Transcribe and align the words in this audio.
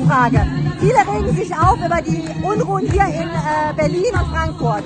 Frage. 0.00 0.46
Viele 0.78 0.98
regen 0.98 1.34
sich 1.36 1.52
auf 1.52 1.76
über 1.84 2.00
die 2.00 2.22
Unruhen 2.44 2.86
hier 2.92 3.06
in 3.06 3.28
äh, 3.28 3.74
Berlin 3.74 4.12
und 4.12 4.26
Frankfurt. 4.32 4.84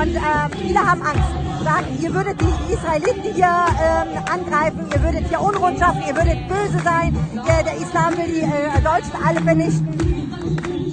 Und 0.00 0.14
äh, 0.14 0.20
viele 0.64 0.78
haben 0.78 1.02
Angst. 1.02 1.28
Sagen, 1.64 1.86
ihr 2.00 2.14
würdet 2.14 2.36
die 2.40 2.72
Israeliten 2.72 3.34
hier 3.34 3.46
ähm, 3.82 4.22
angreifen, 4.32 4.78
ihr 4.94 5.02
würdet 5.02 5.28
hier 5.28 5.40
Unruhen 5.40 5.76
schaffen, 5.76 6.02
ihr 6.06 6.14
würdet 6.14 6.38
böse 6.46 6.78
sein, 6.84 7.16
der, 7.34 7.64
der 7.64 7.76
Islam 7.78 8.16
will 8.16 8.26
die 8.32 8.42
äh, 8.42 8.80
Deutschen 8.80 9.26
alle 9.26 9.40
vernichten. 9.40 9.88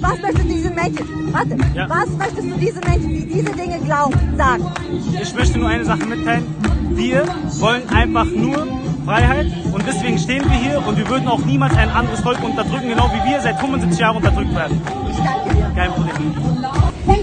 Was 0.00 0.20
möchtest 0.20 0.42
du 0.44 0.48
diesen 0.52 0.74
Menschen, 0.74 1.32
warte, 1.32 1.56
Ja. 1.72 1.88
was 1.88 2.08
möchtest 2.18 2.48
du 2.50 2.56
diesen 2.58 2.80
Menschen, 2.80 3.08
die 3.10 3.26
diese 3.26 3.52
Dinge 3.52 3.78
glauben, 3.78 4.18
sagen? 4.36 4.64
Ich 5.22 5.34
möchte 5.36 5.58
nur 5.60 5.68
eine 5.68 5.84
Sache 5.84 6.04
mitteilen. 6.04 6.44
Wir 6.96 7.24
wollen 7.60 7.88
einfach 7.90 8.26
nur 8.26 8.66
Freiheit 9.06 9.46
und 9.72 9.86
deswegen 9.86 10.18
stehen 10.18 10.44
wir 10.50 10.58
hier 10.58 10.84
und 10.84 10.98
wir 10.98 11.08
würden 11.08 11.28
auch 11.28 11.38
niemals 11.38 11.76
ein 11.76 11.88
anderes 11.90 12.20
Volk 12.20 12.42
unterdrücken, 12.42 12.88
genau 12.88 13.08
wie 13.14 13.30
wir 13.30 13.40
seit 13.40 13.56
75 13.60 14.00
Jahren 14.00 14.16
unterdrückt 14.16 14.52
werden. 14.52 14.82
Kein 15.76 15.92
Problem. 15.92 16.34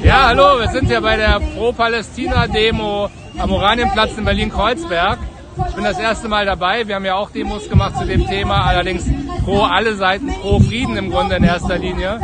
Ja, 0.01 0.27
hallo, 0.27 0.59
wir 0.59 0.69
sind 0.69 0.87
hier 0.87 1.01
bei 1.01 1.17
der 1.17 1.41
Pro-Palästina-Demo 1.41 3.09
am 3.37 3.51
Oranienplatz 3.51 4.17
in 4.17 4.23
Berlin-Kreuzberg. 4.23 5.19
Ich 5.67 5.75
bin 5.75 5.83
das 5.83 5.99
erste 5.99 6.29
Mal 6.29 6.45
dabei. 6.45 6.87
Wir 6.87 6.95
haben 6.95 7.05
ja 7.05 7.15
auch 7.15 7.31
Demos 7.31 7.69
gemacht 7.69 7.97
zu 7.97 8.05
dem 8.05 8.25
Thema, 8.27 8.65
allerdings 8.65 9.05
pro 9.43 9.63
alle 9.63 9.95
Seiten, 9.95 10.33
pro 10.41 10.59
Frieden 10.59 10.95
im 10.95 11.11
Grunde 11.11 11.35
in 11.35 11.43
erster 11.43 11.77
Linie. 11.77 12.21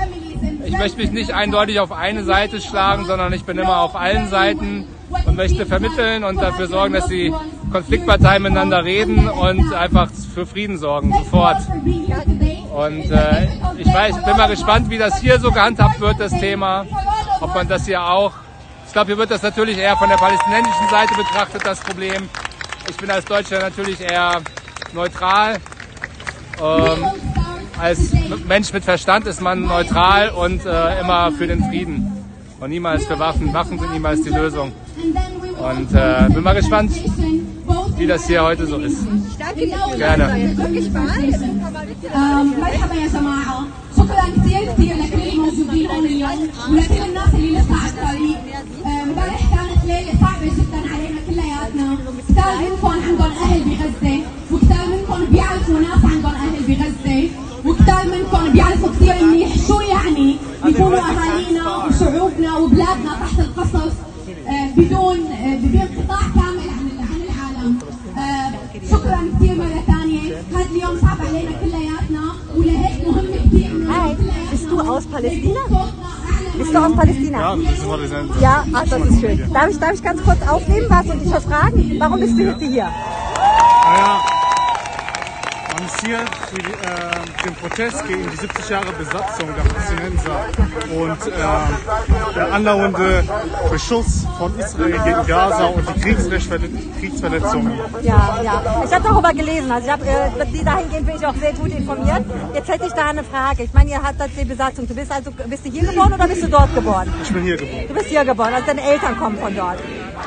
Ich 0.65 0.77
möchte 0.77 0.97
mich 0.99 1.11
nicht 1.11 1.33
eindeutig 1.33 1.81
auf 1.81 1.91
eine 1.91 2.23
Seite 2.23 2.61
schlagen, 2.61 3.05
sondern 3.05 3.33
ich 3.33 3.43
bin 3.43 3.57
immer 3.57 3.79
auf 3.81 3.97
allen 3.97 4.29
Seiten 4.29 4.87
und 5.25 5.35
möchte 5.35 5.65
vermitteln 5.65 6.23
und 6.23 6.41
dafür 6.41 6.67
sorgen, 6.67 6.93
dass 6.93 7.07
die 7.07 7.33
Konfliktparteien 7.71 8.43
miteinander 8.43 8.83
reden 8.83 9.29
und 9.29 9.73
einfach 9.73 10.09
für 10.33 10.45
Frieden 10.45 10.77
sorgen, 10.77 11.13
sofort. 11.13 11.57
Und 12.73 13.11
äh, 13.11 13.47
ich 13.77 13.87
weiß, 13.87 14.23
bin 14.23 14.37
mal 14.37 14.47
gespannt, 14.47 14.89
wie 14.89 14.97
das 14.97 15.19
hier 15.19 15.39
so 15.39 15.51
gehandhabt 15.51 15.99
wird, 15.99 16.19
das 16.19 16.31
Thema. 16.31 16.85
Ob 17.41 17.53
man 17.53 17.67
das 17.67 17.85
hier 17.85 18.03
auch. 18.03 18.33
Ich 18.85 18.93
glaube, 18.93 19.07
hier 19.07 19.17
wird 19.17 19.31
das 19.31 19.43
natürlich 19.43 19.77
eher 19.77 19.95
von 19.97 20.09
der 20.09 20.17
palästinensischen 20.17 20.89
Seite 20.89 21.13
betrachtet, 21.15 21.65
das 21.65 21.79
Problem. 21.79 22.29
Ich 22.89 22.97
bin 22.97 23.09
als 23.09 23.25
Deutscher 23.25 23.59
natürlich 23.59 24.01
eher 24.01 24.41
neutral. 24.93 25.57
Ähm, 26.61 27.05
als 27.79 28.11
Mensch 28.47 28.73
mit 28.73 28.83
Verstand 28.83 29.27
ist 29.27 29.41
man 29.41 29.63
neutral 29.63 30.29
und 30.29 30.65
äh, 30.65 30.99
immer 30.99 31.31
für 31.31 31.47
den 31.47 31.63
Frieden. 31.65 32.11
Und 32.59 32.71
niemals 32.71 33.05
für 33.05 33.17
Waffen. 33.17 33.53
Waffen 33.53 33.79
sind 33.79 33.93
niemals 33.93 34.21
die 34.21 34.29
Lösung. 34.29 34.73
Und 34.97 35.93
äh, 35.93 36.27
bin 36.29 36.43
mal 36.43 36.55
gespannt, 36.55 36.91
wie 37.99 38.07
das 38.07 38.27
hier 38.27 38.41
heute 38.43 38.65
so 38.65 38.77
ist. 38.77 38.97
Ich 39.31 39.37
danke 39.37 39.65
dir 39.67 39.97
Gerne. 39.97 40.57
Wirklich 40.57 40.91
mal. 40.91 41.09
آم، 42.15 42.53
مرحبا 42.61 42.93
يا 42.95 43.07
جماعة 43.07 43.63
شكرا 43.97 44.25
كثير 44.37 44.61
كثير 44.73 44.95
لكل 44.95 45.29
الموجودين 45.33 45.87
هون 45.91 46.05
اليوم 46.05 46.39
ولكل 46.69 47.01
الناس 47.09 47.33
اللي 47.33 47.51
لسه 47.59 47.75
على 47.81 47.91
الطريق 47.91 48.37
امبارح 49.03 49.41
كانت 49.55 49.85
ليلة 49.85 50.13
صعبة 50.21 50.45
جدا 50.57 50.81
علينا 50.93 51.19
كلياتنا 51.27 51.97
كثار 52.29 52.57
منكم 52.61 52.87
عندهم 53.07 53.31
أهل 53.43 53.61
بغزة 53.69 54.19
وكثار 54.51 54.85
منكم 54.87 55.25
بيعرفوا 55.31 55.79
ناس 55.79 56.05
عندهم 56.13 56.35
أهل 56.35 56.55
بغزة 56.67 57.29
وكثار 57.65 58.03
منكم 58.15 58.51
بيعرفوا 58.53 58.89
كثير 58.89 59.25
منيح 59.25 59.49
شو 59.67 59.79
يعني 59.81 60.35
يكونوا 60.65 60.99
أهالينا 60.99 61.75
وشعوبنا 61.85 62.57
وبلادنا 62.57 63.11
تحت 63.21 63.39
القصف 63.39 63.93
بدون 64.77 65.17
بدون 65.63 65.87
قطاع 65.97 66.21
مرة 69.68 69.82
ثانية 69.86 70.42
هذا 70.54 70.66
اليوم 70.70 70.98
صعب 71.00 71.18
علينا 71.28 71.50
كلياتنا 71.60 72.22
ولهيك 72.56 73.08
مهم 73.08 73.26
كثير 73.34 73.70
إنه 73.70 73.92
Hi, 73.92 74.16
كلياتنا 74.16 74.32
bist 74.52 74.70
du 74.70 74.80
aus 74.80 75.04
Palästina? 75.06 75.60
صوتنا 75.68 76.04
أعلى 76.04 76.58
Bist 76.58 76.74
du 76.74 76.78
aus 76.78 76.92
Palästina? 76.96 77.38
Ja, 78.40 78.64
ach, 78.72 78.84
das 78.90 79.02
ist 79.08 79.20
schön. 79.20 79.52
Darf 79.52 79.68
ich, 79.70 79.78
darf 79.78 79.92
ich 79.94 80.02
ganz 80.02 80.22
kurz 80.22 80.42
aufnehmen 80.48 80.86
was 80.88 81.06
und 81.10 81.20
dich 81.24 81.32
was 81.32 81.44
fragen? 81.44 81.96
Warum 81.98 82.20
bist 82.20 82.38
du 82.38 82.46
heute 82.50 82.64
hier? 82.64 82.88
Hier 86.05 86.19
für 86.49 86.59
äh, 86.59 87.43
den 87.43 87.55
Protest 87.55 88.07
gegen 88.07 88.29
die 88.29 88.37
70 88.37 88.69
Jahre 88.69 88.91
Besatzung 88.93 89.49
der 89.53 89.63
Palästinenser 89.63 90.45
und 90.95 91.27
äh, 91.27 92.35
der 92.35 92.53
andauernde 92.53 93.23
Beschuss 93.69 94.25
von 94.37 94.57
Israel 94.57 94.99
gegen 95.03 95.27
Gaza 95.27 95.65
und 95.65 95.85
die 95.95 95.99
Kriegsverletzungen. 96.99 97.73
Ja, 98.01 98.39
ja. 98.41 98.83
Ich 98.85 98.93
habe 98.93 99.03
darüber 99.03 99.33
gelesen. 99.33 99.71
Also 99.71 99.87
ich 99.87 99.91
habe 99.91 100.05
äh, 100.05 100.63
dahingehend 100.63 101.05
bin 101.05 101.15
ich 101.17 101.25
auch 101.25 101.35
sehr 101.35 101.53
gut 101.53 101.71
informiert. 101.71 102.23
Jetzt 102.53 102.69
hätte 102.69 102.85
ich 102.85 102.93
da 102.93 103.09
eine 103.09 103.23
Frage. 103.23 103.63
Ich 103.63 103.73
meine, 103.73 103.89
ihr 103.89 104.01
hattet 104.01 104.31
die 104.39 104.45
Besatzung. 104.45 104.87
Du 104.87 104.95
bist 104.95 105.11
also 105.11 105.31
bist 105.31 105.65
du 105.65 105.71
hier 105.71 105.89
geboren 105.89 106.13
oder 106.13 106.27
bist 106.27 106.43
du 106.43 106.47
dort 106.47 106.73
geboren? 106.73 107.13
Ich 107.21 107.33
bin 107.33 107.43
hier 107.43 107.57
geboren. 107.57 107.85
Du 107.87 107.93
bist 107.93 108.07
hier 108.07 108.23
geboren. 108.23 108.53
Also 108.53 108.67
deine 108.67 108.83
Eltern 108.83 109.17
kommen 109.17 109.37
von 109.37 109.53
dort. 109.55 109.79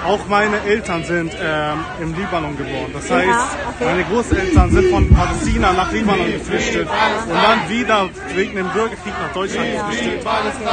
Auch 0.06 0.26
meine 0.28 0.60
Eltern 0.62 1.04
sind 1.04 1.32
ähm, 1.40 1.78
im 2.00 2.14
Libanon 2.14 2.56
geboren. 2.56 2.90
Das 2.92 3.08
Ja, 3.08 3.16
heißt, 3.18 3.56
okay. 3.76 3.84
meine 3.84 4.04
Großeltern 4.04 4.70
sind 4.72 4.90
von 4.90 5.08
Palästina 5.10 5.72
nach 5.72 5.92
Libanon 5.92 6.32
geflüchtet 6.32 6.88
und 6.88 7.34
dann 7.34 7.68
wieder 7.68 8.08
wegen 8.34 8.56
dem 8.56 8.68
Bürgerkrieg 8.70 9.12
nach 9.20 9.32
Deutschland 9.32 9.68
geflüchtet. 9.72 10.26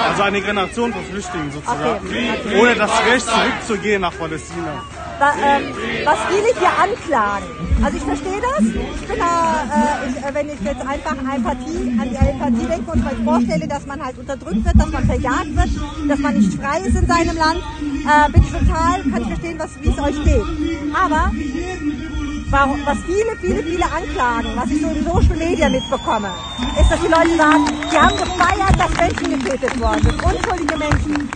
Also 0.09 0.23
eine 0.23 0.41
Generation 0.41 0.93
von 0.93 1.03
Flüchtlingen 1.05 1.51
sozusagen. 1.51 1.99
Okay. 2.07 2.59
Ohne 2.59 2.75
das 2.75 2.91
Recht 3.05 3.27
zurückzugehen 3.27 4.01
nach 4.01 4.17
Palästina. 4.17 4.81
Ähm, 5.21 5.73
was 6.05 6.17
viele 6.29 6.47
hier 6.57 6.71
anklagen. 6.79 7.45
Also 7.83 7.97
ich 7.97 8.03
verstehe 8.03 8.39
das. 8.39 8.65
Ich 8.65 9.07
bin 9.07 9.19
da, 9.19 9.65
äh, 9.67 10.29
äh, 10.29 10.33
wenn 10.33 10.47
ich 10.47 10.61
jetzt 10.61 10.81
einfach 10.81 11.11
Empathie, 11.11 11.99
an 11.99 12.09
die 12.09 12.15
Empathie 12.15 12.67
denke 12.67 12.91
und 12.91 13.03
mir 13.03 13.25
vorstelle, 13.25 13.67
dass 13.67 13.85
man 13.85 14.01
halt 14.01 14.17
unterdrückt 14.17 14.63
wird, 14.63 14.79
dass 14.79 14.89
man 14.89 15.05
verjagt 15.05 15.55
wird, 15.55 15.69
dass 16.07 16.19
man 16.19 16.35
nicht 16.35 16.53
frei 16.53 16.79
ist 16.79 16.95
in 16.95 17.05
seinem 17.05 17.35
Land, 17.35 17.59
äh, 17.59 18.31
bin 18.31 18.43
ich 18.43 18.51
total, 18.51 19.01
kann 19.11 19.21
ich 19.21 19.27
verstehen, 19.27 19.59
wie 19.81 19.89
es 19.89 19.99
euch 19.99 20.23
geht. 20.23 20.43
Aber 20.93 21.31
warum, 22.49 22.79
was 22.85 22.97
viele, 22.99 23.35
viele, 23.41 23.63
viele 23.63 23.85
anklagen, 23.91 24.49
was 24.55 24.71
ich 24.71 24.81
so 24.81 24.87
in 24.87 25.03
Social 25.03 25.35
Media 25.35 25.69
mitbekomme, 25.69 26.29
ist, 26.79 26.91
dass 26.91 26.99
die 27.01 27.07
Leute 27.07 27.35
sagen, 27.35 27.65
die 27.91 27.97
haben 27.97 28.15
gefeiert, 28.15 28.75
dass 28.79 28.97
Menschen 28.97 29.43
getötet 29.43 29.79
worden 29.81 30.01
sind, 30.01 30.23
unschuldige 30.23 30.77
Menschen. 30.77 31.29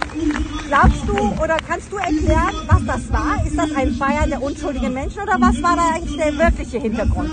Glaubst 0.67 1.07
du 1.07 1.17
oder 1.43 1.57
kannst 1.67 1.91
du 1.91 1.97
erklären, 1.97 2.55
was 2.67 2.85
das 2.85 3.11
war? 3.11 3.45
Ist 3.45 3.57
das 3.57 3.71
ein 3.75 3.91
Feiern 3.93 4.29
der 4.29 4.41
unschuldigen 4.41 4.93
Menschen 4.93 5.21
oder 5.21 5.35
was 5.39 5.61
war 5.61 5.75
da 5.75 5.89
eigentlich 5.95 6.17
der 6.17 6.37
wirkliche 6.37 6.79
Hintergrund? 6.79 7.29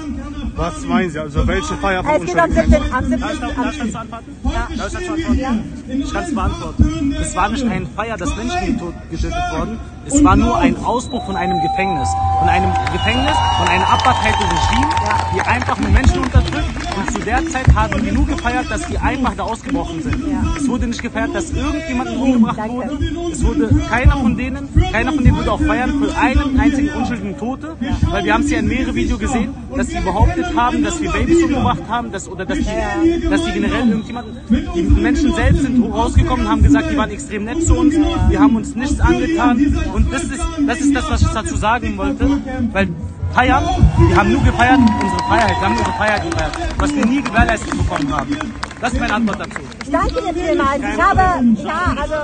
Was 0.57 0.85
meinen 0.85 1.11
Sie? 1.11 1.19
Also 1.19 1.47
welche 1.47 1.75
Feier 1.77 2.05
von 2.05 2.15
Es 2.15 2.25
geht 2.27 2.39
am 2.39 2.51
unschuldigen 2.51 2.71
17. 2.71 2.81
Menschen? 2.81 2.95
Am 2.95 3.11
Darf 3.11 3.31
17. 3.41 3.49
ich, 3.49 3.57
Am 3.57 3.61
darf 3.61 3.73
ich 3.73 3.79
das 3.79 3.95
antworten? 3.95 4.37
Ja. 4.45 4.51
Darf 4.51 4.71
ich 4.71 4.77
das 4.77 4.95
antworten? 4.97 5.73
Ich 5.89 6.13
kann 6.13 6.25
es 6.25 6.35
beantworten. 6.35 7.15
Es 7.21 7.37
war 7.37 7.49
nicht 7.49 7.67
ein 7.67 7.87
Feier, 7.97 8.17
dass 8.17 8.37
Menschen 8.37 8.81
getötet 9.11 9.35
wurden. 9.53 9.79
Es 10.07 10.25
war 10.25 10.35
nur 10.37 10.57
ein 10.57 10.77
Ausbruch 10.85 11.25
von 11.27 11.37
einem 11.37 11.61
Gefängnis. 11.61 12.09
Von 12.39 12.49
einem 12.49 12.73
Gefängnis, 12.93 13.37
von 13.59 13.69
einem 13.69 13.85
Apartheid-Regime, 13.85 14.89
die 15.35 15.41
einfach 15.43 15.79
nur 15.79 15.91
Menschen 15.91 16.21
unterdrückt. 16.21 16.65
Und 16.97 17.13
zu 17.13 17.19
der 17.21 17.47
Zeit 17.49 17.67
haben 17.75 18.05
wir 18.05 18.13
nur 18.13 18.27
gefeiert, 18.27 18.71
dass 18.71 18.87
die 18.87 18.99
einfach 18.99 19.35
da 19.37 19.43
ausgebrochen 19.45 20.03
sind. 20.03 20.25
Es 20.57 20.69
wurde 20.69 20.87
nicht 20.87 21.03
gefeiert, 21.03 21.35
dass 21.35 21.51
irgendjemand 21.53 22.11
umgebracht 22.17 22.59
Danke. 22.59 22.75
wurde. 22.75 23.31
Es 23.31 23.45
wurde 23.45 23.69
keiner 23.91 24.17
von 24.17 24.37
denen, 24.37 24.69
keiner 24.91 25.13
von 25.13 25.23
denen 25.23 25.37
würde 25.37 25.53
auch 25.53 25.61
feiern 25.61 26.03
für 26.03 26.17
einen 26.17 26.59
einzigen 26.59 26.91
unschuldigen 26.91 27.39
Tote. 27.39 27.77
Weil 28.11 28.25
wir 28.25 28.35
haben 28.35 28.43
es 28.43 28.51
ja 28.51 28.59
in 28.59 28.69
mehreren 28.69 28.95
Videos 28.95 29.19
gesehen, 29.19 29.55
dass 29.77 29.87
die 29.89 30.01
behauptet 30.01 30.55
haben, 30.57 30.83
dass 30.83 31.01
wir 31.01 31.11
Babys 31.11 31.43
umgebracht 31.43 31.83
haben, 31.89 32.13
dass, 32.13 32.29
oder 32.29 32.45
dass 32.45 32.59
die, 32.59 33.29
dass 33.29 33.45
die 33.45 33.53
generell 33.53 33.89
irgendjemanden, 33.89 34.37
die 34.75 34.83
Menschen 34.83 35.35
selbst 35.35 35.63
sind 35.63 35.83
rausgekommen 35.93 36.47
und 36.47 36.51
haben 36.51 36.63
gesagt, 36.63 36.91
die 36.91 36.97
waren 36.97 37.11
extrem 37.11 37.45
nett 37.45 37.65
zu 37.65 37.75
uns, 37.75 37.95
wir 38.29 38.41
haben 38.41 38.57
uns 38.57 38.75
nichts 38.75 39.01
angetan. 39.01 39.77
Und 39.95 40.13
das 40.13 40.25
ist, 40.25 40.43
das 40.67 40.81
ist 40.81 40.95
das, 40.95 41.11
was 41.11 41.23
ich 41.23 41.29
dazu 41.29 41.57
sagen 41.57 41.97
wollte. 41.97 42.29
Weil 42.73 42.89
feiern, 43.33 43.65
wir 44.09 44.17
haben 44.17 44.33
nur 44.33 44.43
gefeiert 44.43 44.79
unsere 44.79 45.23
Freiheit, 45.25 45.51
wir 45.51 45.69
haben 45.69 45.77
unsere 45.77 45.93
Freiheit 45.93 46.31
gefeiert, 46.31 46.53
was 46.79 46.95
wir 46.95 47.07
nie 47.07 47.23
gewährleistet 47.23 47.71
bekommen 47.71 48.13
haben. 48.13 48.37
Das 48.81 48.95
ist 48.95 49.01
meine 49.01 49.13
Antwort 49.15 49.41
dazu. 49.41 49.61
Ich 49.83 49.91
danke 49.91 50.23
dir 50.23 50.33
vielmals. 50.33 50.83
Ich 50.83 51.03
habe, 51.03 51.21
ja, 51.21 51.95
also, 52.01 52.15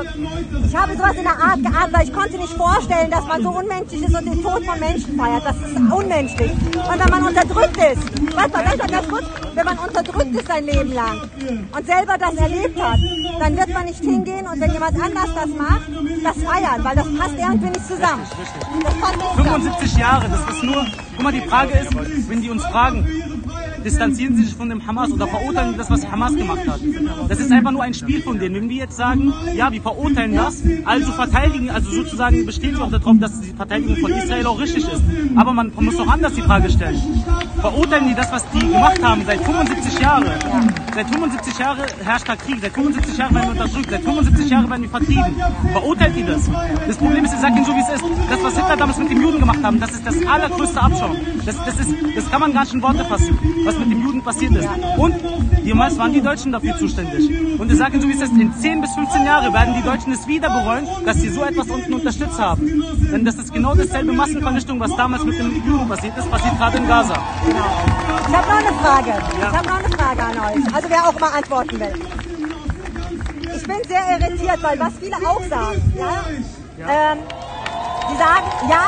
ich 0.67 0.77
habe 0.77 0.97
sowas 0.97 1.17
in 1.17 1.23
der 1.23 1.39
Art 1.39 1.63
geahnt, 1.63 1.93
weil 1.93 2.05
ich 2.05 2.13
konnte 2.15 2.39
nicht 2.39 2.55
vorstellen, 2.55 3.11
dass 3.11 3.27
man 3.27 3.43
so 3.43 3.51
unmenschlich 3.51 4.03
ist 4.03 4.15
und 4.15 4.25
den 4.25 4.43
Tod 4.43 4.65
von 4.65 4.81
Menschen 4.81 5.19
feiert. 5.19 5.43
Das 5.45 5.57
ist 5.57 5.77
unmenschlich. 5.77 6.53
Und 6.53 6.99
wenn 6.99 7.11
man 7.11 7.27
unterdrückt 7.27 7.77
ist, 7.77 8.35
warte 8.35 8.51
mal, 8.53 8.65
mal 8.65 8.89
ganz 8.89 9.09
kurz, 9.09 9.25
wenn 9.55 9.65
man 9.67 9.79
unterdrückt 9.79 10.35
ist 10.35 10.49
sein 10.49 10.65
Leben 10.65 10.93
lang 10.95 11.21
und 11.77 11.87
selber 11.87 12.17
das 12.19 12.35
erlebt 12.35 12.83
hat, 12.83 12.99
dann 13.39 13.57
wird 13.57 13.69
man 13.73 13.85
nicht 13.85 14.01
hingehen 14.01 14.47
und 14.47 14.61
wenn 14.61 14.73
jemand 14.73 15.01
anders 15.01 15.31
das 15.35 15.49
macht, 15.49 15.89
das 16.23 16.37
feiern, 16.43 16.85
weil 16.85 16.97
das 16.97 17.07
passt 17.19 17.35
irgendwie 17.39 17.71
nicht 17.71 17.87
zusammen. 17.87 18.23
Das 18.83 18.95
passt 18.95 19.17
nicht 19.17 19.37
zusammen. 19.37 19.63
75 19.63 19.97
Jahre, 19.99 20.29
das 20.29 20.57
ist 20.57 20.63
nur, 20.63 20.87
guck 21.17 21.23
mal, 21.23 21.33
die 21.33 21.41
Frage 21.41 21.73
ist, 21.79 22.29
wenn 22.29 22.41
die 22.41 22.51
uns 22.51 22.65
fragen, 22.65 23.07
distanzieren 23.87 24.37
sie 24.37 24.45
sich 24.45 24.55
von 24.55 24.69
dem 24.69 24.85
Hamas 24.85 25.13
oder 25.13 25.29
verurteilen 25.29 25.77
das, 25.79 25.89
was 25.89 26.05
Hamas 26.11 26.35
gemacht 26.35 26.67
hat. 26.67 26.81
Das 27.29 27.39
ist 27.39 27.53
einfach 27.53 27.71
nur 27.71 27.85
ein 27.85 27.95
Spiel 27.95 28.21
von 28.21 28.39
denen. 28.39 28.57
Wenn 28.57 28.69
wir 28.69 28.79
jetzt 28.79 28.97
sagen, 28.97 29.33
ja, 29.55 29.71
wir 29.71 29.81
verurteilen 29.81 30.35
das, 30.35 30.63
also 30.85 31.13
verteidigen, 31.13 31.71
also 31.71 31.91
sozusagen 31.91 32.45
bestehen 32.45 32.77
wir 32.77 32.85
auch 32.85 32.91
darauf, 32.91 33.17
dass 33.21 33.41
die 33.41 33.53
Verteidigung 33.53 33.97
von 33.97 34.11
Israel 34.11 34.47
auch 34.47 34.59
richtig 34.59 34.89
ist. 34.89 35.03
Aber 35.37 35.53
man 35.53 35.73
muss 35.79 35.97
doch 35.97 36.09
anders 36.09 36.35
die 36.35 36.43
Frage 36.43 36.69
stellen. 36.69 37.01
Verurteilen 37.61 38.09
die 38.09 38.15
das, 38.15 38.31
was 38.33 38.45
die 38.51 38.59
gemacht 38.59 39.03
haben 39.03 39.23
seit 39.25 39.41
75 39.41 40.01
Jahren? 40.01 40.25
Seit 40.95 41.09
75 41.09 41.59
Jahren 41.59 41.79
herrscht 42.05 42.29
da 42.29 42.37
Krieg, 42.37 42.59
seit 42.61 42.73
75 42.73 43.17
Jahren 43.17 43.35
werden 43.35 43.45
wir 43.45 43.63
unterdrückt, 43.63 43.91
seit 43.91 44.03
75 44.03 44.51
Jahren 44.51 44.71
werden 44.71 44.83
wir 44.83 44.91
vertrieben. 44.91 45.37
Verurteilt 45.73 46.17
ihr 46.17 46.27
das? 46.27 46.51
Das 46.87 46.97
Problem 46.97 47.25
ist, 47.25 47.35
ich 47.35 47.41
sage 47.41 47.57
Ihnen 47.57 47.65
so, 47.65 47.73
wie 47.73 47.81
es 47.81 47.89
ist. 47.89 48.05
Das, 48.31 48.43
was 48.43 48.57
Hitler 48.57 48.77
damals 48.77 48.99
mit 48.99 49.11
den 49.11 49.23
Juden 49.23 49.39
gemacht 49.39 49.63
haben, 49.63 49.79
das 49.79 49.93
ist 49.93 50.07
das 50.07 50.15
allergrößte 50.27 50.81
Abschaum. 50.81 51.17
Das, 51.45 51.57
das, 51.65 51.81
ist, 51.81 51.95
das 52.17 52.31
kann 52.31 52.41
man 52.41 52.53
gar 52.53 52.63
nicht 52.63 52.75
in 52.75 52.83
Worte 52.83 53.05
fassen, 53.05 53.39
was 53.65 53.76
mit 53.79 53.91
den 53.91 54.03
Juden 54.03 54.23
passiert 54.23 54.55
ist. 54.55 54.69
Und 54.97 55.15
damals 55.87 55.99
waren 55.99 56.13
die 56.13 56.21
Deutschen 56.21 56.53
dafür 56.53 56.77
zuständig. 56.77 57.31
Und 57.59 57.71
ich 57.71 57.79
sage 57.79 57.93
Ihnen 57.95 58.03
so, 58.03 58.09
wie 58.09 58.15
es 58.15 58.21
ist. 58.23 58.33
In 58.33 58.53
10 58.53 58.81
bis 58.81 58.95
15 58.95 59.25
Jahren 59.25 59.53
werden 59.53 59.75
die 59.77 59.83
Deutschen 59.83 60.13
es 60.13 60.27
wieder 60.27 60.49
bereuen, 60.49 60.87
dass 61.05 61.21
sie 61.21 61.29
so 61.29 61.45
etwas 61.45 61.69
unten 61.69 61.95
unterstützt 61.95 62.39
haben. 62.39 62.83
Denn 63.13 63.25
das 63.25 63.37
ist 63.37 63.53
genau 63.53 63.75
dasselbe 63.75 64.13
Massenvernichtung, 64.13 64.81
was 64.81 64.95
damals 64.97 65.25
mit 65.25 65.39
den 65.39 65.65
Juden 65.65 65.89
passiert 65.89 66.17
ist, 66.17 66.31
passiert 66.31 66.57
gerade 66.59 66.77
in 66.79 66.89
Gaza. 66.89 67.15
Ich 68.29 68.37
habe 68.37 68.49
noch 68.49 68.59
eine 68.59 68.77
Frage. 68.79 69.13
Ich 69.39 69.45
habe 69.45 69.69
noch 69.69 69.79
eine 69.79 69.89
Frage 69.91 70.23
an 70.23 70.39
euch. 70.39 70.75
Also 70.75 70.91
wer 70.91 71.09
auch 71.09 71.21
mal 71.21 71.31
antworten 71.31 71.81
will. 71.81 71.95
Ich 73.57 73.63
bin 73.63 73.77
sehr 73.89 74.19
irritiert, 74.19 74.63
weil 74.63 74.81
was 74.81 74.93
viele 75.01 75.17
auch 75.17 75.43
sagen, 75.49 75.93
ja, 75.97 77.13
ähm, 77.13 77.19
die 78.11 78.17
sagen, 78.17 78.47
ja, 78.69 78.87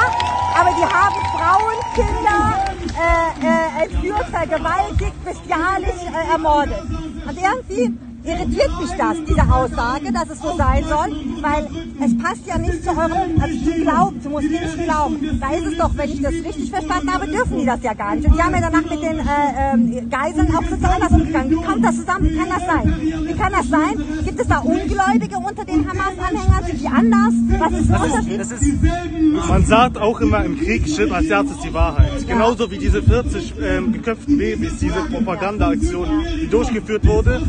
aber 0.59 0.71
die 0.77 0.85
haben 0.85 1.17
Frauen, 1.33 1.75
Kinder 1.95 2.78
äh, 2.83 3.47
äh, 3.47 3.85
entführt, 3.85 4.27
vergewaltigt, 4.31 5.25
bestialisch 5.25 6.03
äh, 6.07 6.33
ermordet. 6.33 6.83
Und 7.27 7.37
irgendwie 7.37 8.08
irritiert 8.29 8.71
mich 8.81 8.91
das, 8.97 9.17
diese 9.27 9.43
Aussage, 9.43 10.13
dass 10.13 10.31
es 10.31 10.41
so 10.41 10.57
sein 10.57 10.85
soll, 10.85 11.17
weil 11.41 11.67
es 12.05 12.19
passt 12.19 12.47
ja 12.47 12.59
nicht 12.59 12.85
zu 12.85 12.91
eurem, 12.91 13.41
also 13.41 13.71
zu 13.71 13.81
Glauben, 13.81 14.21
zu 14.23 14.29
muslimischen 14.31 14.85
Glauben. 14.85 15.41
Da 15.41 15.51
ist 15.55 15.67
es 15.67 15.79
doch, 15.79 15.91
wenn 15.97 16.11
ich 16.11 16.23
das 16.23 16.33
richtig 16.33 16.71
verstanden 16.71 17.13
habe, 17.13 17.27
dürfen 17.27 17.59
die 17.59 17.67
das 17.67 17.83
ja 17.83 17.95
gar 17.95 18.15
nicht. 18.15 18.29
Und 18.29 18.37
die 18.37 18.43
haben 18.43 18.55
ja 18.55 18.61
danach 18.61 18.91
mit 18.91 19.03
den 19.03 19.19
äh, 19.19 19.73
ähm, 19.73 20.11
Geiseln 20.11 20.55
auch 20.55 20.63
so 20.63 20.87
anders 20.87 21.11
umgegangen. 21.11 21.51
Wie 21.51 21.65
kommt 21.65 21.85
das 21.85 21.97
zusammen? 21.97 22.29
Wie 22.29 22.37
kann 22.37 22.49
das 22.49 22.67
sein? 22.67 23.27
Wie 23.27 23.35
kann 23.35 23.53
das 23.53 23.69
sein? 23.69 24.25
Gibt 24.25 24.41
es 24.41 24.47
da 24.47 24.59
Ungläubige 24.59 25.37
unter 25.39 25.65
den 25.65 25.89
Hamas-Anhängern? 25.89 26.65
Sind 26.67 26.81
die 26.81 26.87
anders? 26.87 27.35
Was 27.59 27.73
ist 27.73 27.91
der 27.91 28.03
Unterschied? 28.03 28.41
Das 28.41 28.53
ist, 28.53 29.49
Man 29.49 29.65
sagt 29.65 29.99
auch 29.99 30.21
immer 30.21 30.45
im 30.45 30.59
Krieg 30.59 30.89
stimmt 30.89 31.13
als 31.13 31.27
erstes 31.27 31.59
die 31.61 31.73
Wahrheit. 31.73 32.27
Genauso 32.27 32.71
wie 32.71 32.79
diese 32.79 33.03
40 33.03 33.55
ähm, 33.61 33.93
geköpften 33.93 34.37
Babys, 34.39 34.79
diese 34.79 35.01
Propagandaaktion, 35.11 36.09
die 36.41 36.49
durchgeführt 36.49 37.07
wurde. 37.07 37.43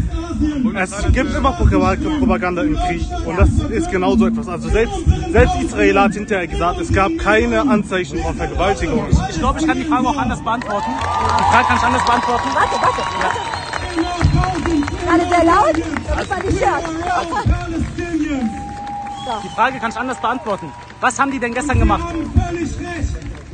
Es 0.76 1.12
gibt 1.12 1.36
immer 1.36 1.52
Propaganda 1.52 2.62
im 2.62 2.76
Krieg 2.76 3.06
und 3.26 3.38
das 3.38 3.50
ist 3.70 3.92
genauso 3.92 4.28
etwas. 4.28 4.48
Also 4.48 4.70
selbst, 4.70 4.96
selbst 5.32 5.56
Israel 5.62 6.00
hat 6.00 6.14
hinterher 6.14 6.48
gesagt, 6.48 6.80
es 6.80 6.94
gab 6.94 7.18
keine 7.18 7.62
Anzeichen 7.62 8.20
von 8.20 8.36
Vergewaltigung. 8.36 9.06
ich 9.30 9.40
glaube, 9.40 9.60
ich 9.60 9.68
kann 9.68 9.78
die 9.78 9.84
Frage 9.84 10.08
auch 10.08 10.18
anders 10.18 10.42
beantworten. 10.42 10.92
Die 10.92 11.44
Frage 11.44 11.68
kann 11.68 11.78
ich 11.78 11.84
anders 11.84 12.06
beantworten. 12.06 12.50
Warte, 12.54 12.76
warte. 12.82 13.02
Alle 15.12 15.28
sehr 15.28 15.44
laut? 15.44 15.76
Das 16.08 16.30
war 16.30 16.44
nicht 16.44 16.66
hört. 16.66 16.84
Die 19.44 19.50
Frage 19.50 19.80
kann 19.80 19.92
ich 19.92 19.98
anders 19.98 20.22
beantworten. 20.22 20.72
Was 21.02 21.20
haben 21.20 21.32
die 21.32 21.40
denn 21.40 21.54
gestern 21.54 21.80
gemacht? 21.80 22.14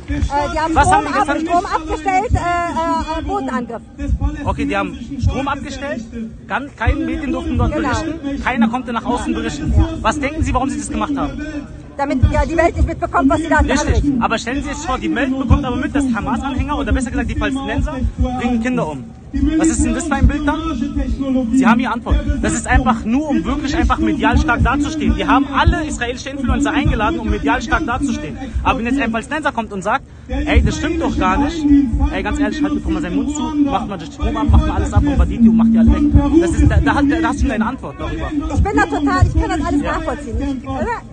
Äh, 0.08 0.20
die 0.52 0.58
haben 0.58 0.74
Was 0.74 0.88
Strom, 0.88 1.14
haben 1.14 1.38
die 1.40 1.48
ab, 1.48 1.62
Strom 1.62 1.66
abgestellt, 1.66 2.32
äh, 2.32 2.36
äh, 2.36 3.18
äh, 3.18 3.22
Bodenangriff. 3.22 3.82
Okay, 4.44 4.64
die 4.64 4.76
haben 4.76 4.98
Strom 5.20 5.48
abgestellt, 5.48 6.04
kann, 6.46 6.70
kein 6.76 7.04
Medien 7.04 7.32
durften 7.32 7.58
dort 7.58 7.74
Genau. 7.74 7.88
berichten, 7.88 8.42
keiner 8.42 8.68
konnte 8.68 8.92
nach 8.92 9.04
außen 9.04 9.34
berichten. 9.34 9.74
Was 10.02 10.20
denken 10.20 10.42
Sie, 10.42 10.54
warum 10.54 10.68
Sie 10.70 10.78
das 10.78 10.90
gemacht 10.90 11.16
haben? 11.16 11.66
Damit 11.96 12.18
ja, 12.30 12.44
die 12.44 12.56
Welt 12.56 12.76
nicht 12.76 12.88
mitbekommt, 12.88 13.30
was 13.30 13.38
sie 13.40 13.48
da 13.48 13.58
Richtig, 13.58 13.80
anrichten. 13.80 14.22
aber 14.22 14.38
stellen 14.38 14.62
Sie 14.62 14.68
sich 14.68 14.78
vor, 14.86 14.98
die 14.98 15.14
Welt 15.14 15.38
bekommt 15.38 15.64
aber 15.64 15.76
mit, 15.76 15.94
dass 15.94 16.04
Hamas-Anhänger 16.14 16.78
oder 16.78 16.92
besser 16.92 17.10
gesagt 17.10 17.30
die 17.30 17.34
Palästinenser 17.34 17.96
bringen 18.18 18.62
Kinder 18.62 18.88
um. 18.88 19.04
Was 19.58 19.68
ist 19.68 19.84
denn 19.84 19.94
das 19.94 20.06
für 20.06 20.14
ein 20.14 20.26
Bild 20.26 20.46
dann? 20.46 20.60
Sie 21.52 21.66
haben 21.66 21.80
Ihre 21.80 21.92
Antwort. 21.92 22.16
Das 22.40 22.54
ist 22.54 22.66
einfach 22.66 23.04
nur, 23.04 23.28
um 23.28 23.44
wirklich 23.44 23.76
einfach 23.76 23.98
medial 23.98 24.38
stark 24.38 24.62
dazustehen. 24.62 25.16
Wir 25.16 25.26
haben 25.28 25.46
alle 25.52 25.84
israelische 25.84 26.30
Influencer 26.30 26.72
eingeladen, 26.72 27.18
um 27.18 27.28
medial 27.28 27.60
stark 27.60 27.84
dazustehen. 27.84 28.38
Aber 28.62 28.78
wenn 28.78 28.86
jetzt 28.86 29.00
ein 29.00 29.12
Palästinenser 29.12 29.52
kommt 29.52 29.72
und 29.72 29.82
sagt, 29.82 30.04
ey, 30.28 30.62
das 30.62 30.76
stimmt 30.76 31.02
doch 31.02 31.18
gar 31.18 31.38
nicht, 31.38 31.64
ey, 32.12 32.22
ganz 32.22 32.38
ehrlich, 32.38 32.62
halt 32.62 32.84
doch 32.84 32.90
mal 32.90 33.02
seinen 33.02 33.16
Mund 33.16 33.36
zu, 33.36 33.42
macht 33.42 33.88
mal 33.88 33.98
den 33.98 34.12
Strom 34.12 34.36
ab, 34.36 34.46
macht 34.50 34.66
mal 34.66 34.76
alles 34.76 34.92
ab, 34.92 35.04
bombardiert 35.04 35.42
die 35.42 35.48
und 35.48 35.56
macht 35.56 35.72
die 35.72 35.78
alle 35.78 35.92
weg. 35.92 36.40
Das 36.40 36.50
ist, 36.52 36.70
da, 36.70 36.76
da, 36.80 37.02
da 37.02 37.28
hast 37.28 37.42
du 37.42 37.48
deine 37.48 37.66
Antwort 37.66 37.96
darüber. 37.98 38.30
Ich 38.54 38.62
bin 38.62 38.72
da 38.76 38.86
total, 38.86 39.26
ich 39.26 39.40
kann 39.40 39.50
das 39.60 39.66
alles 39.66 39.82
nachvollziehen. 39.82 40.62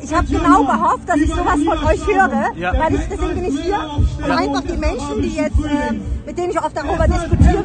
Ich 0.01 0.13
habe 0.13 0.27
genau 0.27 0.63
gehofft, 0.73 1.07
dass 1.07 1.17
ich 1.17 1.29
sowas 1.29 1.59
von 1.65 1.77
euch 1.87 2.01
höre, 2.07 2.55
Ja. 2.57 2.73
weil 2.79 2.95
ich, 2.95 3.01
deswegen 3.09 3.35
bin 3.35 3.45
ich 3.57 3.61
hier, 3.63 3.79
um 4.25 4.31
einfach 4.31 4.61
die 4.61 4.77
Menschen, 4.77 5.21
die 5.21 5.35
jetzt, 5.35 5.59
äh, 5.65 5.93
mit 6.25 6.37
denen 6.37 6.51
ich 6.51 6.57
oft 6.61 6.75
darüber 6.75 7.07
diskutiere, 7.07 7.63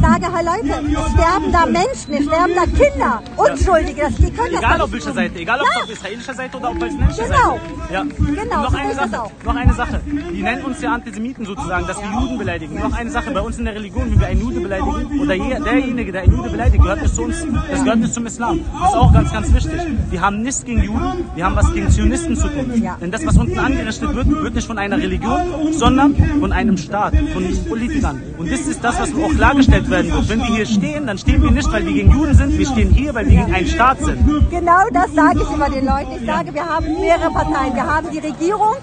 sage, 0.00 0.26
hey 0.34 0.44
Leute, 0.44 0.80
es 0.84 1.12
sterben 1.12 1.52
da 1.52 1.66
Menschen, 1.66 2.12
es 2.12 2.24
sterben 2.24 2.52
da 2.54 2.64
Kinder, 2.66 3.22
Unschuldige, 3.36 4.00
das, 4.02 4.14
die 4.16 4.30
können 4.30 4.52
das 4.52 4.60
Egal 4.62 4.80
auf 4.80 4.90
nicht 4.90 5.06
welcher. 5.06 5.14
Seite, 5.14 5.38
egal 5.38 5.60
ob 5.60 5.66
Ja. 5.74 5.82
auf 5.82 5.90
israelischer 5.90 6.34
Seite 6.34 6.56
oder 6.56 6.68
auf 6.70 6.78
palästinensischer 6.78 7.24
Genau. 7.24 7.36
Seite. 7.38 7.92
Ja. 7.92 8.02
Genau, 8.02 8.62
noch 8.62 8.70
so 8.70 8.76
eine 8.76 8.90
es 8.90 8.96
Sache, 8.96 9.22
auch. 9.22 9.30
noch 9.44 9.56
eine 9.56 9.74
Sache. 9.74 10.00
Die 10.32 10.42
nennen 10.42 10.64
uns 10.64 10.80
ja 10.82 10.92
Antisemiten 10.94 11.44
sozusagen, 11.46 11.86
dass 11.86 11.98
wir 12.02 12.10
Juden 12.20 12.38
beleidigen. 12.38 12.78
Noch 12.78 12.92
eine 12.92 13.10
Sache, 13.10 13.30
bei 13.30 13.40
uns 13.40 13.58
in 13.58 13.64
der 13.64 13.74
Religion, 13.74 14.10
wenn 14.10 14.20
wir 14.20 14.26
einen 14.26 14.40
Jude 14.40 14.60
beleidigen, 14.60 15.20
oder 15.20 15.34
je- 15.34 15.60
derjenige, 15.60 16.12
der 16.12 16.22
einen 16.22 16.32
Jude 16.36 16.50
beleidigt, 16.50 16.82
gehört 16.82 17.02
nicht 17.02 17.14
zu 17.14 17.22
uns, 17.22 17.46
das 17.70 17.82
gehört 17.84 17.98
nicht 18.00 18.14
zum 18.14 18.26
Islam. 18.26 18.60
Das 18.80 18.90
ist 18.90 18.96
auch 18.96 19.12
ganz, 19.12 19.32
ganz 19.32 19.52
wichtig. 19.54 19.80
Wir 20.10 20.20
haben 20.20 20.42
nichts 20.42 20.64
gegen 20.64 20.82
Juden, 20.82 21.24
wir 21.34 21.44
haben 21.44 21.56
was 21.56 21.72
gegen 21.72 21.88
Zionisten 21.90 22.33
zu 22.36 22.48
tun. 22.48 22.82
Ja. 22.82 22.96
Denn 23.00 23.10
das, 23.10 23.24
was 23.26 23.36
unten 23.36 23.58
angerichtet 23.58 24.14
wird, 24.14 24.28
wird 24.28 24.54
nicht 24.54 24.66
von 24.66 24.78
einer 24.78 24.96
Religion, 24.96 25.72
sondern 25.72 26.14
von 26.40 26.52
einem 26.52 26.76
Staat, 26.76 27.14
von 27.32 27.44
Politikern. 27.68 28.22
Und 28.38 28.50
das 28.50 28.60
ist 28.60 28.82
das, 28.82 29.00
was 29.00 29.10
auch 29.14 29.34
klargestellt 29.34 29.90
werden 29.90 30.12
wird. 30.12 30.28
Wenn 30.28 30.40
wir 30.40 30.46
hier 30.46 30.66
stehen, 30.66 31.06
dann 31.06 31.18
stehen 31.18 31.42
wir 31.42 31.50
nicht, 31.50 31.70
weil 31.72 31.84
wir 31.86 31.92
gegen 31.92 32.10
Juden 32.12 32.34
sind, 32.34 32.58
wir 32.58 32.66
stehen 32.66 32.90
hier, 32.90 33.14
weil 33.14 33.26
wir 33.28 33.40
gegen 33.40 33.54
einen 33.54 33.66
Staat 33.66 34.00
sind. 34.00 34.18
Genau 34.50 34.82
das 34.92 35.14
sage 35.14 35.40
ich 35.42 35.50
immer 35.50 35.70
den 35.70 35.86
Leuten. 35.86 36.12
Ich 36.20 36.26
sage, 36.26 36.54
wir 36.54 36.64
haben 36.64 36.86
mehrere 37.00 37.30
Parteien. 37.30 37.74
Wir 37.74 37.86
haben 37.86 38.10
die 38.10 38.18
Regierung 38.18 38.74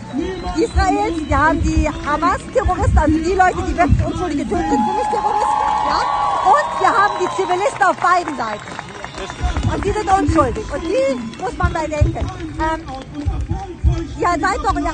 Israels, 0.57 1.27
wir 1.27 1.37
haben 1.37 1.61
die 1.63 1.87
Hamas-Terroristen, 2.05 2.97
also 2.97 3.17
die 3.17 3.35
Leute, 3.35 3.57
die 3.67 3.77
wirklich 3.77 4.05
Unschuldige 4.05 4.43
töten, 4.43 4.69
sind 4.69 4.83
für 4.85 4.95
mich 4.97 5.09
Terroristen. 5.11 5.61
Ja? 5.89 5.99
Und 6.51 6.81
wir 6.81 6.89
haben 6.89 7.13
die 7.21 7.29
Zivilisten 7.35 7.83
auf 7.83 7.97
beiden 7.97 8.35
Seiten. 8.37 8.81
Und 9.73 9.85
die 9.85 9.91
sind 9.91 10.11
unschuldig. 10.11 10.63
Und 10.73 10.81
die 10.83 11.41
muss 11.41 11.57
man 11.57 11.71
bedenken. 11.73 12.17
Ähm, 12.17 12.81
ja, 14.21 14.31
seid 14.39 14.57
doch, 14.57 14.79
ja, 14.79 14.93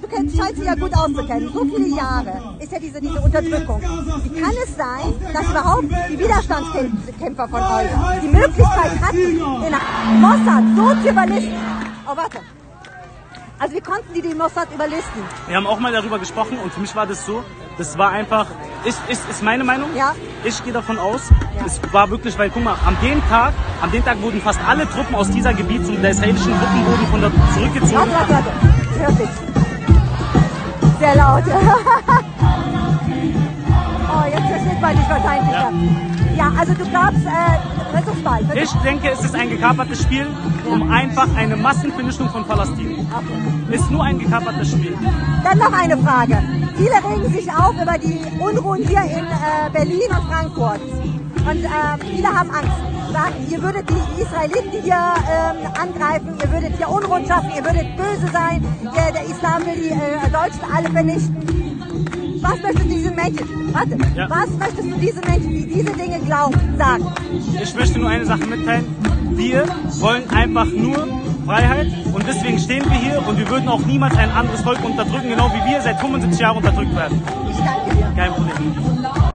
du 0.00 0.08
kennst, 0.08 0.36
scheinst 0.36 0.58
dich 0.58 0.64
ja 0.64 0.74
gut 0.74 0.94
auszukennen. 0.96 1.50
So 1.52 1.64
viele 1.64 1.88
Jahre 1.96 2.56
ist 2.58 2.72
ja 2.72 2.78
diese, 2.78 3.00
diese 3.00 3.20
Unterdrückung. 3.20 3.80
Wie 4.22 4.40
kann 4.40 4.54
es 4.64 4.76
sein, 4.76 5.14
dass 5.32 5.50
überhaupt 5.50 5.84
die 6.10 6.18
Widerstandskämpfer 6.18 7.48
von 7.48 7.60
euch 7.60 7.88
die 8.22 8.28
Möglichkeit 8.28 8.92
hatten, 9.02 9.38
den 9.38 10.20
Mossad 10.20 10.64
so 10.76 11.02
zu 11.02 11.08
überlisten? 11.10 11.54
Oh, 12.06 12.16
warte. 12.16 12.38
Also 13.58 13.76
wie 13.76 13.80
konnten 13.80 14.12
die 14.14 14.22
den 14.22 14.36
Mossad 14.36 14.68
überlisten? 14.74 15.22
Wir 15.46 15.56
haben 15.56 15.66
auch 15.66 15.78
mal 15.78 15.92
darüber 15.92 16.18
gesprochen 16.18 16.58
und 16.58 16.72
für 16.72 16.80
mich 16.80 16.94
war 16.96 17.06
das 17.06 17.24
so, 17.24 17.44
das 17.78 17.96
war 17.96 18.10
einfach, 18.10 18.46
ist, 18.84 19.00
ist, 19.08 19.28
ist 19.30 19.42
meine 19.42 19.64
Meinung. 19.64 19.94
Ja. 19.94 20.14
Ich 20.46 20.62
gehe 20.62 20.74
davon 20.74 20.98
aus, 20.98 21.30
es 21.64 21.80
war 21.90 22.10
wirklich, 22.10 22.38
weil 22.38 22.50
guck 22.50 22.62
mal, 22.62 22.76
an 22.84 22.94
dem 23.02 23.26
Tag, 23.30 23.54
an 23.80 23.90
dem 23.90 24.04
Tag 24.04 24.20
wurden 24.20 24.42
fast 24.42 24.60
alle 24.68 24.86
Truppen 24.90 25.14
aus 25.14 25.30
dieser 25.30 25.54
Gebiet, 25.54 25.80
der 26.02 26.10
israelischen 26.10 26.52
Truppen 26.52 26.84
wurden 26.86 27.06
von 27.06 27.22
dort 27.22 27.32
zurückgezogen. 27.54 27.94
Warte, 27.94 28.10
warte, 28.28 28.52
warte. 28.98 29.28
Sehr 31.00 31.16
laut. 31.16 31.44
oh, 34.10 34.24
jetzt 34.26 34.46
versteht 34.48 34.80
man 34.82 34.96
dich 34.96 35.08
wahrscheinlich. 35.08 35.52
Ja, 35.52 35.72
ja 36.36 36.52
also 36.58 36.74
du 36.74 36.84
glaubst, 36.90 37.24
äh, 37.24 37.96
Rettungsball. 37.96 38.40
Ich 38.54 38.72
denke, 38.84 39.10
es 39.12 39.24
ist 39.24 39.34
ein 39.34 39.48
gekapertes 39.48 40.02
Spiel, 40.02 40.26
um 40.70 40.90
einfach 40.90 41.28
eine 41.36 41.56
Massenvernichtung 41.56 42.28
von 42.28 42.44
Palästina. 42.44 43.02
Ist 43.70 43.90
nur 43.90 44.04
ein 44.04 44.18
gekapertes 44.18 44.72
Spiel. 44.72 44.94
Dann 45.42 45.58
noch 45.58 45.72
eine 45.72 45.96
Frage. 45.96 46.42
Viele 46.76 46.96
regen 46.96 47.32
sich 47.32 47.48
auf 47.50 47.74
über 47.80 47.98
die 47.98 48.20
Unruhen 48.40 48.82
hier 48.86 49.02
in 49.02 49.24
äh, 49.24 49.70
Berlin 49.72 50.08
und 50.10 50.28
Frankfurt. 50.30 50.80
Und 50.80 51.64
äh, 51.64 52.14
viele 52.14 52.28
haben 52.28 52.50
Angst. 52.50 52.72
Sagen, 53.12 53.34
ihr 53.48 53.62
würdet 53.62 53.84
die 53.88 54.22
Israeliten 54.22 54.82
hier 54.82 54.96
ähm, 54.96 55.56
angreifen, 55.80 56.28
ihr 56.42 56.50
würdet 56.50 56.76
hier 56.76 56.88
Unruhen 56.88 57.24
schaffen, 57.26 57.48
ihr 57.54 57.64
würdet 57.64 57.96
böse 57.96 58.26
sein, 58.32 58.64
der, 58.82 59.12
der 59.12 59.24
Islam 59.24 59.64
will 59.66 59.76
die 59.76 59.90
äh, 59.90 60.30
Deutschen 60.32 60.64
alle 60.74 60.90
vernichten. 60.90 61.36
Was 62.42 62.60
möchtest 62.60 62.84
du 62.84 62.88
diesen 62.88 63.14
Menschen, 63.14 63.72
warte, 63.72 63.96
Ja. 64.16 64.28
was 64.28 64.50
möchtest 64.58 64.90
du 64.90 64.96
diesen 64.98 65.20
Menschen, 65.20 65.48
die 65.50 65.66
diese 65.66 65.92
Dinge 65.92 66.18
glauben, 66.26 66.58
sagen? 66.76 67.06
Ich 67.62 67.74
möchte 67.76 68.00
nur 68.00 68.08
eine 68.08 68.26
Sache 68.26 68.46
mitteilen. 68.46 68.84
Wir 69.36 69.64
wollen 70.00 70.28
einfach 70.30 70.66
nur 70.66 71.06
Freiheit 71.44 71.86
und 72.12 72.26
deswegen 72.26 72.58
stehen 72.58 72.84
wir 72.84 72.96
hier 72.96 73.26
und 73.26 73.38
wir 73.38 73.48
würden 73.48 73.68
auch 73.68 73.80
niemals 73.80 74.16
ein 74.16 74.30
anderes 74.30 74.62
Volk 74.62 74.82
unterdrücken, 74.84 75.28
genau 75.28 75.50
wie 75.52 75.70
wir 75.70 75.80
seit 75.80 76.00
75 76.00 76.40
Jahren 76.40 76.56
unterdrückt 76.58 76.94
werden. 76.94 77.22
Ich 77.50 77.56
danke 77.56 77.96
dir. 77.96 78.12
Kein 78.16 78.32
Problem. 78.32 79.33